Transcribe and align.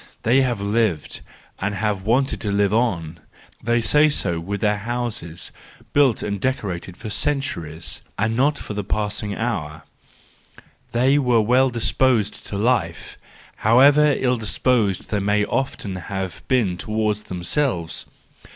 They 0.23 0.41
have 0.41 0.59
lived 0.59 1.21
and 1.59 1.75
have 1.75 2.01
wanted 2.01 2.41
to 2.41 2.51
live 2.51 2.73
on—they 2.73 3.81
say 3.81 4.09
so 4.09 4.39
with 4.39 4.59
their 4.59 4.79
houses, 4.79 5.51
built 5.93 6.23
and 6.23 6.41
decorated 6.41 6.97
for 6.97 7.11
centuries, 7.11 8.01
and 8.17 8.35
not 8.35 8.57
for 8.57 8.73
the 8.73 8.83
passing 8.83 9.35
hour: 9.35 9.83
they 10.91 11.19
were 11.19 11.39
well 11.41 11.69
disposed 11.69 12.47
to 12.47 12.57
life, 12.57 13.15
however 13.57 14.15
ill 14.17 14.37
disposed 14.37 15.11
they 15.11 15.19
may 15.19 15.45
often 15.45 15.95
have 15.97 16.41
been 16.47 16.77
towards 16.77 17.21
themselves. 17.25 18.07